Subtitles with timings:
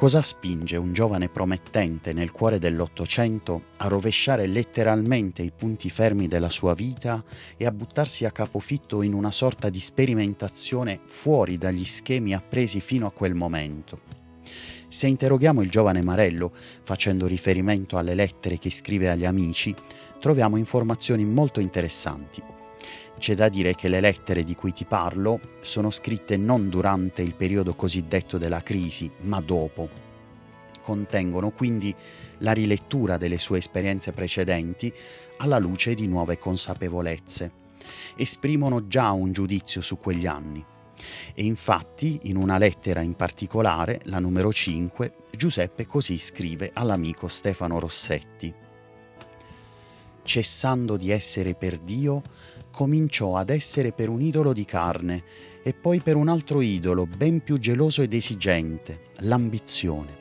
[0.00, 6.48] Cosa spinge un giovane promettente nel cuore dell'Ottocento a rovesciare letteralmente i punti fermi della
[6.48, 7.22] sua vita
[7.54, 13.06] e a buttarsi a capofitto in una sorta di sperimentazione fuori dagli schemi appresi fino
[13.08, 14.00] a quel momento?
[14.88, 19.74] Se interroghiamo il giovane Marello, facendo riferimento alle lettere che scrive agli amici,
[20.18, 22.59] troviamo informazioni molto interessanti.
[23.20, 27.34] C'è da dire che le lettere di cui ti parlo sono scritte non durante il
[27.34, 29.90] periodo cosiddetto della crisi, ma dopo.
[30.80, 31.94] Contengono quindi
[32.38, 34.90] la rilettura delle sue esperienze precedenti
[35.36, 37.52] alla luce di nuove consapevolezze.
[38.16, 40.64] Esprimono già un giudizio su quegli anni.
[41.34, 47.78] E infatti, in una lettera in particolare, la numero 5, Giuseppe così scrive all'amico Stefano
[47.78, 48.54] Rossetti.
[50.22, 52.22] Cessando di essere per Dio,
[52.70, 55.22] cominciò ad essere per un idolo di carne
[55.62, 60.18] e poi per un altro idolo ben più geloso ed esigente, l'ambizione.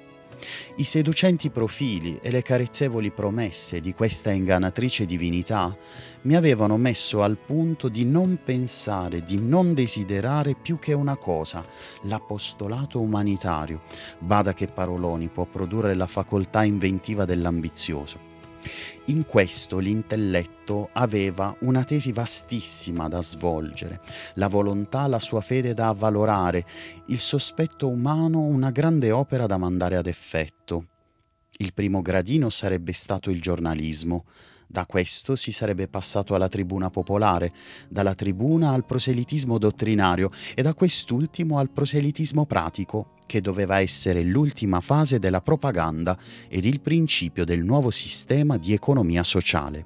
[0.77, 5.75] I seducenti profili e le carezzevoli promesse di questa ingannatrice divinità
[6.21, 11.63] mi avevano messo al punto di non pensare, di non desiderare più che una cosa,
[12.03, 13.81] l'apostolato umanitario.
[14.19, 18.28] Bada che paroloni può produrre la facoltà inventiva dell'ambizioso.
[19.05, 24.01] In questo l'intelletto aveva una tesi vastissima da svolgere,
[24.35, 26.65] la volontà la sua fede da avvalorare,
[27.07, 30.85] il sospetto umano una grande opera da mandare ad effetto.
[31.57, 34.25] Il primo gradino sarebbe stato il giornalismo,
[34.71, 37.51] da questo si sarebbe passato alla tribuna popolare,
[37.89, 44.81] dalla tribuna al proselitismo dottrinario e da quest'ultimo al proselitismo pratico, che doveva essere l'ultima
[44.81, 46.17] fase della propaganda
[46.47, 49.85] ed il principio del nuovo sistema di economia sociale.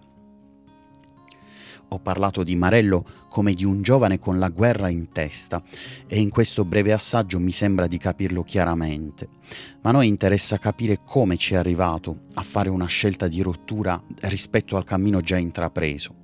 [1.89, 5.61] Ho parlato di Marello come di un giovane con la guerra in testa
[6.07, 9.27] e in questo breve assaggio mi sembra di capirlo chiaramente.
[9.81, 14.01] Ma a noi interessa capire come ci è arrivato a fare una scelta di rottura
[14.21, 16.22] rispetto al cammino già intrapreso.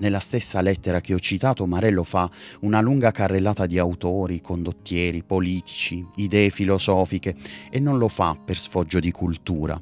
[0.00, 2.30] Nella stessa lettera che ho citato, Marello fa
[2.62, 7.36] una lunga carrellata di autori, condottieri, politici, idee filosofiche
[7.70, 9.80] e non lo fa per sfoggio di cultura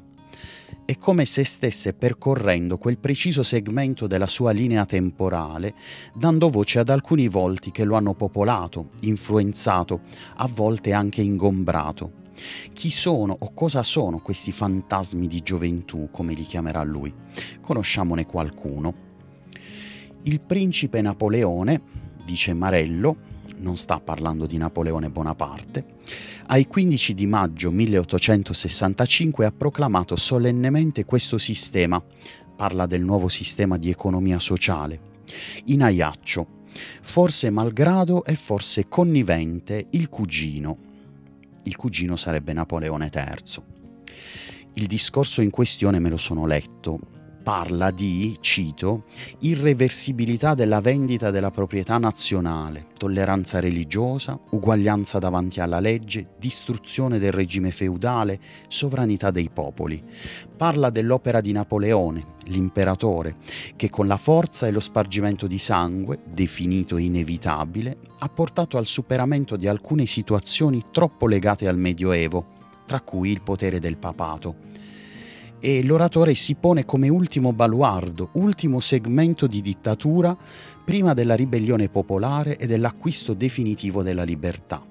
[0.89, 5.75] è come se stesse percorrendo quel preciso segmento della sua linea temporale,
[6.15, 10.01] dando voce ad alcuni volti che lo hanno popolato, influenzato,
[10.37, 12.13] a volte anche ingombrato.
[12.73, 17.13] Chi sono o cosa sono questi fantasmi di gioventù, come li chiamerà lui?
[17.61, 19.08] Conosciamone qualcuno.
[20.23, 21.81] Il principe Napoleone,
[22.25, 23.15] dice Marello,
[23.57, 25.85] non sta parlando di Napoleone Bonaparte,
[26.47, 32.03] ai 15 di maggio 1865 ha proclamato solennemente questo sistema,
[32.55, 34.99] parla del nuovo sistema di economia sociale,
[35.65, 36.47] in Aiaccio,
[37.01, 40.77] forse malgrado e forse connivente il cugino.
[41.63, 43.63] Il cugino sarebbe Napoleone III.
[44.73, 46.99] Il discorso in questione me lo sono letto,
[47.41, 49.05] parla di, cito,
[49.39, 57.71] irreversibilità della vendita della proprietà nazionale, tolleranza religiosa, uguaglianza davanti alla legge, distruzione del regime
[57.71, 60.03] feudale, sovranità dei popoli.
[60.55, 63.37] Parla dell'opera di Napoleone, l'imperatore,
[63.75, 69.55] che con la forza e lo spargimento di sangue, definito inevitabile, ha portato al superamento
[69.55, 74.67] di alcune situazioni troppo legate al Medioevo, tra cui il potere del papato
[75.59, 80.37] e l'oratore si pone come ultimo baluardo, ultimo segmento di dittatura
[80.83, 84.83] prima della ribellione popolare e dell'acquisto definitivo della libertà.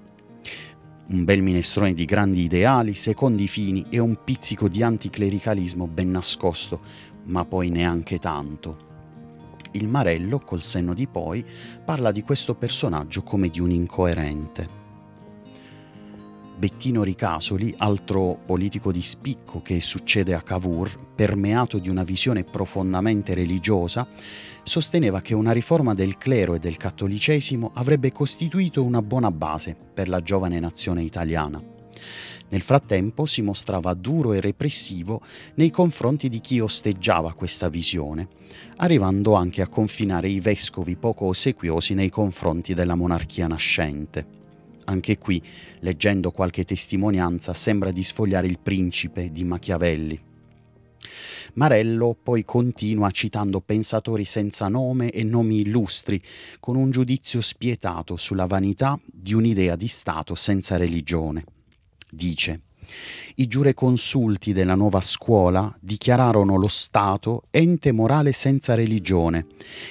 [1.08, 6.80] Un bel minestrone di grandi ideali, secondi fini e un pizzico di anticlericalismo ben nascosto,
[7.24, 8.86] ma poi neanche tanto.
[9.72, 11.44] Il Marello, col senno di poi,
[11.84, 14.77] parla di questo personaggio come di un incoerente.
[16.58, 23.32] Bettino Ricasoli, altro politico di spicco che succede a Cavour, permeato di una visione profondamente
[23.32, 24.08] religiosa,
[24.64, 30.08] sosteneva che una riforma del clero e del cattolicesimo avrebbe costituito una buona base per
[30.08, 31.62] la giovane nazione italiana.
[32.48, 35.20] Nel frattempo si mostrava duro e repressivo
[35.54, 38.26] nei confronti di chi osteggiava questa visione,
[38.78, 44.37] arrivando anche a confinare i vescovi poco ossequiosi nei confronti della monarchia nascente.
[44.88, 45.42] Anche qui,
[45.80, 50.18] leggendo qualche testimonianza, sembra di sfogliare il principe di Machiavelli.
[51.54, 56.22] Marello poi continua citando pensatori senza nome e nomi illustri,
[56.58, 61.44] con un giudizio spietato sulla vanità di un'idea di Stato senza religione.
[62.10, 62.62] Dice
[63.36, 69.46] i giureconsulti della nuova scuola dichiararono lo Stato ente morale senza religione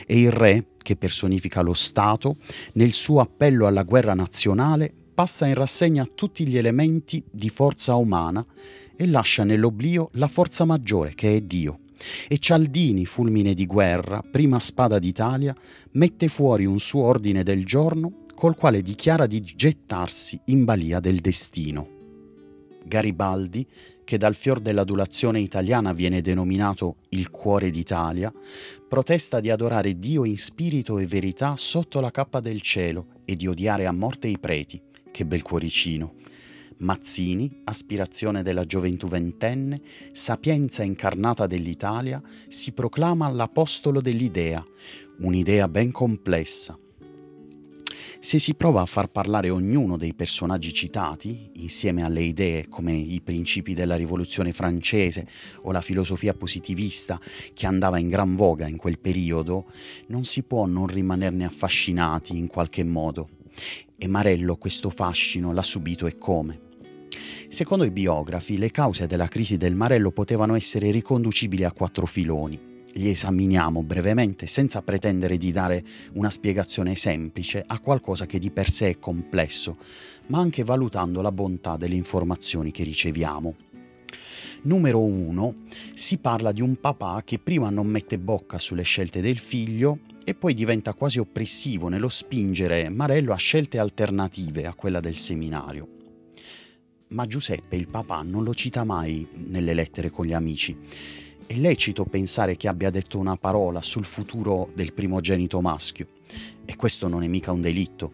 [0.06, 2.38] e il re che personifica lo Stato,
[2.74, 8.46] nel suo appello alla guerra nazionale, passa in rassegna tutti gli elementi di forza umana
[8.96, 11.80] e lascia nell'oblio la forza maggiore che è Dio.
[12.28, 15.56] E Cialdini, fulmine di guerra, prima spada d'Italia,
[15.94, 21.20] mette fuori un suo ordine del giorno col quale dichiara di gettarsi in balia del
[21.20, 21.97] destino.
[22.88, 23.68] Garibaldi,
[24.04, 28.34] che dal fior dell'adulazione italiana viene denominato il cuore d'Italia,
[28.88, 33.48] protesta di adorare Dio in spirito e verità sotto la cappa del cielo e di
[33.48, 34.82] odiare a morte i preti.
[35.12, 36.16] Che bel cuoricino!
[36.80, 39.82] Mazzini, aspirazione della gioventù ventenne,
[40.12, 44.64] sapienza incarnata dell'Italia, si proclama l'apostolo dell'idea,
[45.20, 46.78] un'idea ben complessa,
[48.28, 53.22] se si prova a far parlare ognuno dei personaggi citati, insieme alle idee come i
[53.22, 55.26] principi della rivoluzione francese
[55.62, 57.22] o la filosofia positivista
[57.54, 59.72] che andava in gran voga in quel periodo,
[60.08, 63.30] non si può non rimanerne affascinati in qualche modo.
[63.98, 66.60] E Marello questo fascino l'ha subito e come.
[67.48, 72.76] Secondo i biografi, le cause della crisi del Marello potevano essere riconducibili a quattro filoni
[72.98, 75.84] li esaminiamo brevemente senza pretendere di dare
[76.14, 79.78] una spiegazione semplice a qualcosa che di per sé è complesso,
[80.28, 83.56] ma anche valutando la bontà delle informazioni che riceviamo.
[84.64, 85.56] Numero 1.
[85.94, 90.34] Si parla di un papà che prima non mette bocca sulle scelte del figlio e
[90.34, 95.88] poi diventa quasi oppressivo nello spingere Marello a scelte alternative a quella del seminario.
[97.10, 100.76] Ma Giuseppe, il papà, non lo cita mai nelle lettere con gli amici
[101.48, 106.08] è lecito pensare che abbia detto una parola sul futuro del primogenito maschio,
[106.66, 108.12] e questo non è mica un delitto,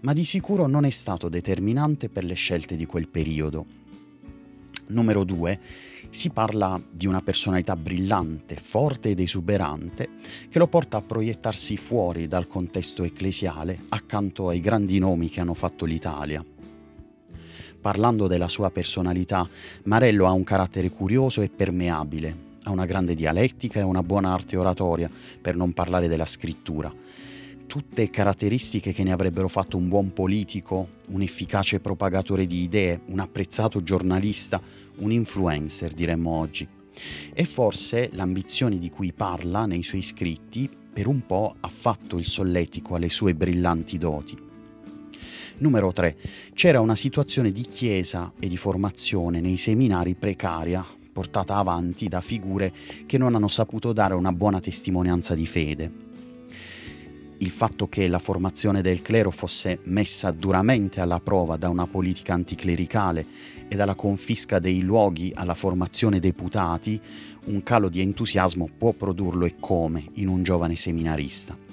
[0.00, 3.64] ma di sicuro non è stato determinante per le scelte di quel periodo.
[4.88, 5.60] Numero 2.
[6.10, 10.08] Si parla di una personalità brillante, forte ed esuberante,
[10.48, 15.54] che lo porta a proiettarsi fuori dal contesto ecclesiale accanto ai grandi nomi che hanno
[15.54, 16.44] fatto l'Italia.
[17.80, 19.48] Parlando della sua personalità,
[19.84, 24.56] Marello ha un carattere curioso e permeabile, ha una grande dialettica e una buona arte
[24.56, 25.10] oratoria,
[25.40, 26.92] per non parlare della scrittura.
[27.66, 33.18] Tutte caratteristiche che ne avrebbero fatto un buon politico, un efficace propagatore di idee, un
[33.18, 34.60] apprezzato giornalista,
[34.98, 36.66] un influencer, diremmo oggi.
[37.32, 42.26] E forse l'ambizione di cui parla nei suoi scritti per un po' ha fatto il
[42.26, 44.36] solletico alle sue brillanti doti.
[45.58, 46.16] Numero 3.
[46.54, 50.84] C'era una situazione di chiesa e di formazione nei seminari precaria
[51.18, 52.72] portata avanti da figure
[53.04, 55.90] che non hanno saputo dare una buona testimonianza di fede.
[57.38, 62.34] Il fatto che la formazione del clero fosse messa duramente alla prova da una politica
[62.34, 63.26] anticlericale
[63.66, 67.00] e dalla confisca dei luoghi alla formazione dei putati,
[67.46, 71.66] un calo di entusiasmo può produrlo e come in un giovane seminarista.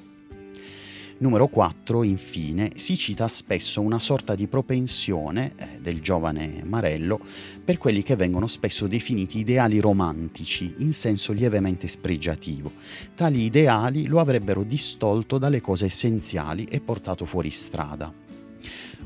[1.17, 7.21] Numero 4, infine, si cita spesso una sorta di propensione eh, del giovane Marello
[7.65, 12.71] per quelli che vengono spesso definiti ideali romantici in senso lievemente spregiativo.
[13.15, 18.13] Tali ideali lo avrebbero distolto dalle cose essenziali e portato fuori strada.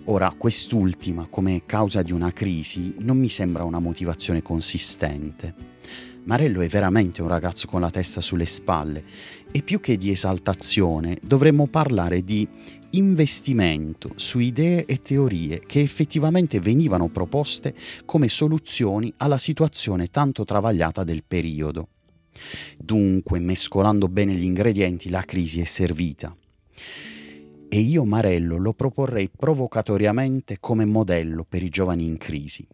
[0.05, 5.53] Ora, quest'ultima, come causa di una crisi, non mi sembra una motivazione consistente.
[6.29, 9.03] Marello è veramente un ragazzo con la testa sulle spalle
[9.51, 12.47] e più che di esaltazione dovremmo parlare di
[12.91, 17.73] investimento su idee e teorie che effettivamente venivano proposte
[18.05, 21.87] come soluzioni alla situazione tanto travagliata del periodo.
[22.77, 26.37] Dunque, mescolando bene gli ingredienti, la crisi è servita.
[27.69, 32.67] E io Marello lo proporrei provocatoriamente come modello per i giovani in crisi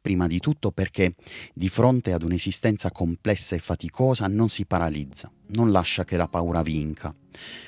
[0.00, 1.14] prima di tutto perché
[1.54, 6.62] di fronte ad un'esistenza complessa e faticosa non si paralizza, non lascia che la paura
[6.62, 7.14] vinca,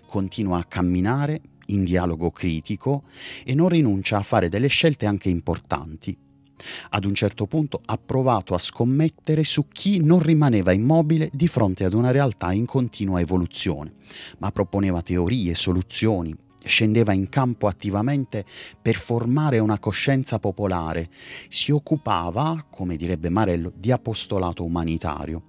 [0.07, 3.05] continua a camminare in dialogo critico
[3.45, 6.17] e non rinuncia a fare delle scelte anche importanti.
[6.91, 11.85] Ad un certo punto ha provato a scommettere su chi non rimaneva immobile di fronte
[11.85, 13.95] ad una realtà in continua evoluzione,
[14.39, 18.45] ma proponeva teorie, soluzioni, scendeva in campo attivamente
[18.81, 21.09] per formare una coscienza popolare,
[21.49, 25.43] si occupava, come direbbe Marello, di apostolato umanitario.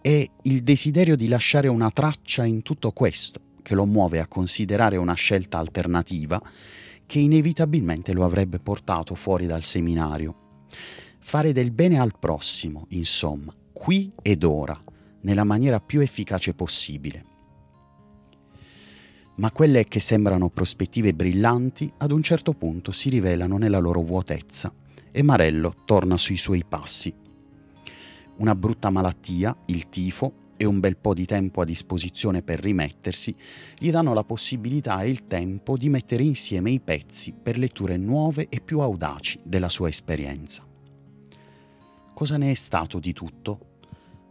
[0.00, 4.96] È il desiderio di lasciare una traccia in tutto questo che lo muove a considerare
[4.96, 6.40] una scelta alternativa
[7.04, 10.66] che inevitabilmente lo avrebbe portato fuori dal seminario.
[11.18, 14.78] Fare del bene al prossimo, insomma, qui ed ora,
[15.22, 17.36] nella maniera più efficace possibile
[19.38, 24.72] ma quelle che sembrano prospettive brillanti ad un certo punto si rivelano nella loro vuotezza
[25.10, 27.14] e Marello torna sui suoi passi.
[28.38, 33.34] Una brutta malattia, il tifo, e un bel po' di tempo a disposizione per rimettersi,
[33.78, 38.48] gli danno la possibilità e il tempo di mettere insieme i pezzi per letture nuove
[38.48, 40.66] e più audaci della sua esperienza.
[42.12, 43.60] Cosa ne è stato di tutto?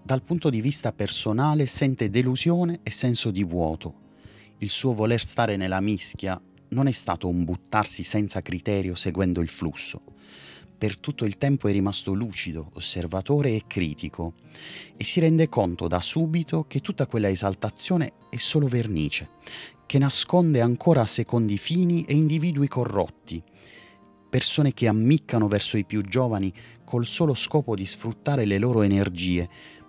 [0.03, 4.06] Dal punto di vista personale sente delusione e senso di vuoto.
[4.59, 9.49] Il suo voler stare nella mischia non è stato un buttarsi senza criterio seguendo il
[9.49, 10.01] flusso.
[10.75, 14.33] Per tutto il tempo è rimasto lucido, osservatore e critico
[14.95, 19.29] e si rende conto da subito che tutta quella esaltazione è solo vernice,
[19.85, 23.41] che nasconde ancora secondi fini e individui corrotti,
[24.27, 26.51] persone che ammiccano verso i più giovani
[26.83, 29.47] col solo scopo di sfruttare le loro energie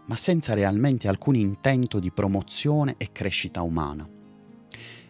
[0.08, 4.16] ma senza realmente alcun intento di promozione e crescita umana.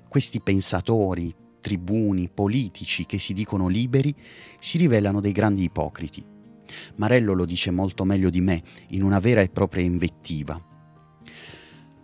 [0.08, 4.14] Questi pensatori, tribuni, politici che si dicono liberi
[4.58, 6.24] si rivelano dei grandi ipocriti.
[6.96, 10.62] Marello lo dice molto meglio di me in una vera e propria invettiva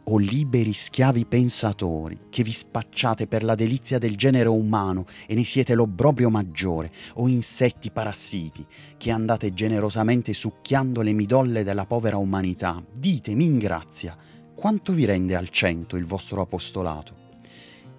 [0.04, 5.44] o liberi schiavi pensatori, che vi spacciate per la delizia del genere umano e ne
[5.44, 8.66] siete l'obbrobrio maggiore, o insetti parassiti,
[8.98, 14.16] che andate generosamente succhiando le midolle della povera umanità, ditemi in grazia,
[14.54, 17.23] quanto vi rende al cento il vostro apostolato?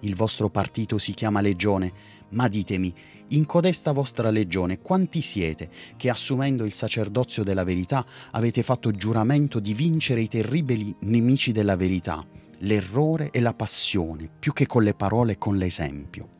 [0.00, 1.92] Il vostro partito si chiama Legione,
[2.30, 2.94] ma ditemi,
[3.28, 9.58] in codesta vostra legione, quanti siete che assumendo il sacerdozio della verità avete fatto giuramento
[9.58, 12.24] di vincere i terribili nemici della verità,
[12.58, 16.34] l'errore e la passione, più che con le parole e con l'esempio?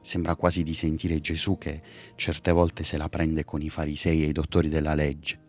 [0.00, 1.82] Sembra quasi di sentire Gesù che
[2.14, 5.40] certe volte se la prende con i farisei e i dottori della legge.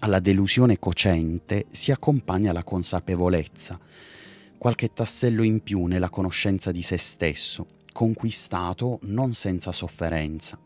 [0.00, 3.80] Alla delusione cocente si accompagna la consapevolezza,
[4.58, 10.58] qualche tassello in più nella conoscenza di se stesso, conquistato non senza sofferenza.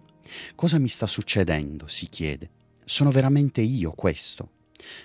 [0.54, 1.86] Cosa mi sta succedendo?
[1.86, 2.50] si chiede.
[2.84, 4.60] Sono veramente io questo?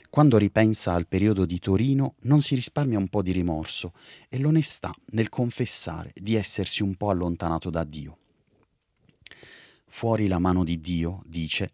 [0.10, 3.94] Quando ripensa al periodo di Torino non si risparmia un po' di rimorso
[4.29, 8.17] e l'onestà nel confessare di essersi un po' allontanato da Dio.
[9.86, 11.72] Fuori la mano di Dio, dice,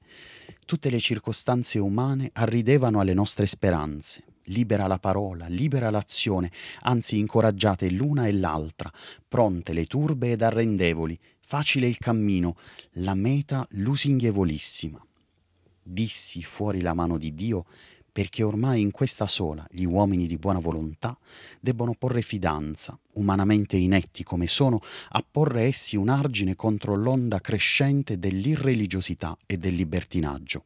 [0.65, 7.89] tutte le circostanze umane arridevano alle nostre speranze, libera la parola, libera l'azione, anzi incoraggiate
[7.89, 8.91] l'una e l'altra,
[9.27, 12.55] pronte le turbe ed arrendevoli, facile il cammino,
[12.93, 15.05] la meta lusinghevolissima.
[15.81, 17.65] Dissi fuori la mano di Dio
[18.13, 21.17] perché ormai in questa sola gli uomini di buona volontà
[21.59, 28.19] debbono porre fidanza, umanamente inetti come sono, a porre essi un argine contro l'onda crescente
[28.19, 30.65] dell'irreligiosità e del libertinaggio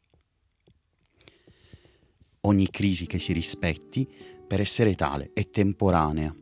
[2.48, 4.08] ogni crisi che si rispetti,
[4.48, 6.34] per essere tale, è temporanea.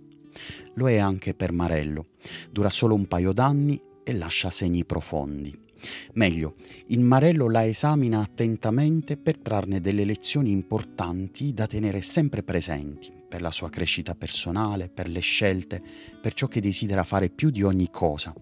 [0.75, 2.07] Lo è anche per Marello.
[2.51, 5.64] Dura solo un paio d'anni e lascia segni profondi.
[6.13, 6.55] Meglio,
[6.87, 13.41] il Marello la esamina attentamente per trarne delle lezioni importanti da tenere sempre presenti, per
[13.41, 15.81] la sua crescita personale, per le scelte,
[16.21, 18.33] per ciò che desidera fare più di ogni cosa,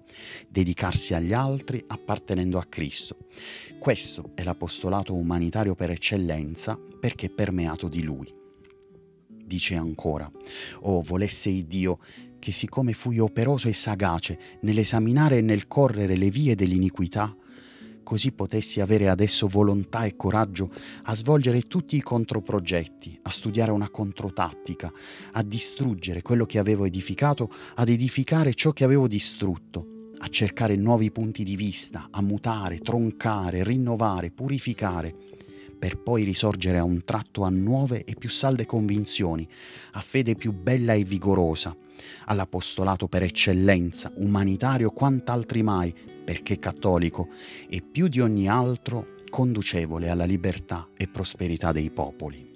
[0.47, 3.17] dedicarsi agli altri appartenendo a Cristo.
[3.79, 8.31] Questo è l'apostolato umanitario per eccellenza perché è permeato di Lui.
[9.27, 10.31] Dice ancora,
[10.81, 11.99] oh volesse Dio
[12.43, 17.33] che siccome fui operoso e sagace nell'esaminare e nel correre le vie dell'iniquità,
[18.03, 20.69] così potessi avere adesso volontà e coraggio
[21.03, 24.91] a svolgere tutti i controprogetti, a studiare una controtattica,
[25.31, 31.11] a distruggere quello che avevo edificato, ad edificare ciò che avevo distrutto, a cercare nuovi
[31.11, 35.15] punti di vista, a mutare, troncare, rinnovare, purificare,
[35.83, 39.45] per poi risorgere a un tratto a nuove e più salde convinzioni,
[39.91, 41.75] a fede più bella e vigorosa,
[42.27, 47.27] all'apostolato per eccellenza, umanitario quant'altri mai, perché cattolico,
[47.67, 52.49] e più di ogni altro conducevole alla libertà e prosperità dei popoli.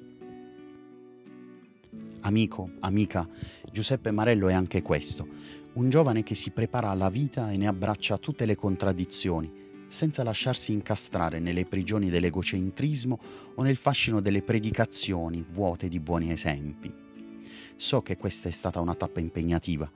[2.21, 3.27] Amico, amica,
[3.69, 5.27] Giuseppe Marello è anche questo,
[5.73, 10.73] un giovane che si prepara alla vita e ne abbraccia tutte le contraddizioni, senza lasciarsi
[10.73, 13.19] incastrare nelle prigioni dell'egocentrismo
[13.55, 16.93] o nel fascino delle predicazioni vuote di buoni esempi.
[17.75, 19.89] So che questa è stata una tappa impegnativa,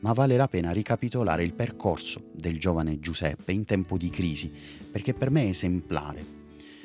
[0.00, 4.52] ma vale la pena ricapitolare il percorso del giovane Giuseppe in tempo di crisi,
[4.90, 6.38] perché per me è esemplare.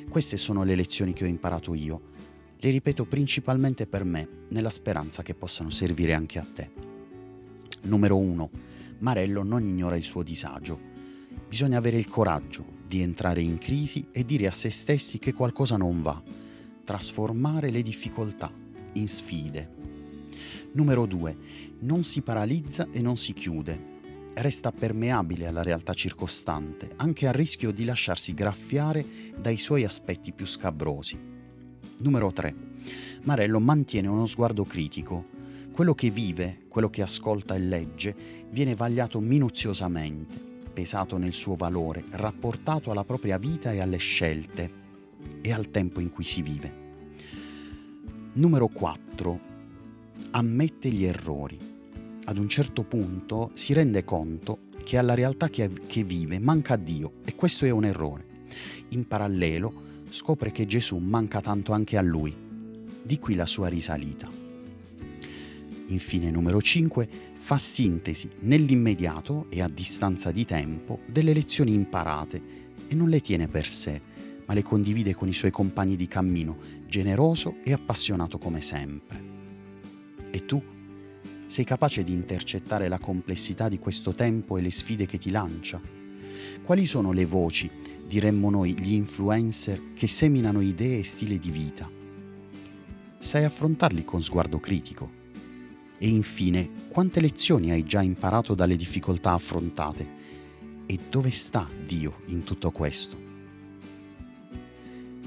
[0.09, 2.13] Queste sono le lezioni che ho imparato io.
[2.57, 6.69] Le ripeto principalmente per me, nella speranza che possano servire anche a te.
[7.83, 8.49] Numero 1.
[8.99, 10.93] Marello non ignora il suo disagio
[11.47, 15.77] Bisogna avere il coraggio di entrare in crisi e dire a se stessi che qualcosa
[15.77, 16.21] non va,
[16.83, 18.51] trasformare le difficoltà
[18.93, 19.73] in sfide.
[20.73, 21.37] Numero 2.
[21.79, 23.93] Non si paralizza e non si chiude.
[24.33, 29.05] Resta permeabile alla realtà circostante, anche a rischio di lasciarsi graffiare
[29.39, 31.17] dai suoi aspetti più scabrosi.
[31.99, 32.55] Numero 3.
[33.23, 35.27] Marello mantiene uno sguardo critico.
[35.71, 38.15] Quello che vive, quello che ascolta e legge,
[38.49, 44.69] viene vagliato minuziosamente, pesato nel suo valore, rapportato alla propria vita e alle scelte
[45.39, 46.83] e al tempo in cui si vive.
[48.33, 49.39] Numero 4.
[50.31, 51.57] Ammette gli errori.
[52.25, 57.13] Ad un certo punto si rende conto che alla realtà che, che vive manca Dio
[57.23, 58.25] e questo è un errore.
[58.89, 62.35] In parallelo scopre che Gesù manca tanto anche a lui.
[63.01, 64.44] Di qui la sua risalita.
[65.87, 72.41] Infine, numero 5, fa sintesi nell'immediato e a distanza di tempo delle lezioni imparate
[72.87, 74.01] e non le tiene per sé,
[74.45, 79.23] ma le condivide con i suoi compagni di cammino, generoso e appassionato come sempre.
[80.31, 80.61] E tu?
[81.47, 85.79] Sei capace di intercettare la complessità di questo tempo e le sfide che ti lancia?
[86.63, 87.69] Quali sono le voci
[88.07, 91.89] diremmo noi, gli influencer che seminano idee e stile di vita.
[93.17, 95.23] Sai affrontarli con sguardo critico.
[95.97, 100.23] E infine, quante lezioni hai già imparato dalle difficoltà affrontate?
[100.85, 103.17] E dove sta Dio in tutto questo?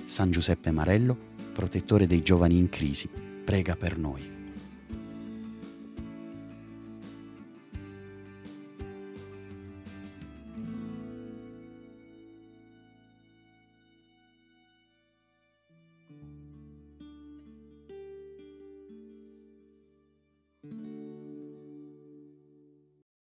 [0.04, 1.16] San Giuseppe Marello,
[1.52, 3.08] protettore dei giovani in crisi,
[3.44, 4.37] prega per noi.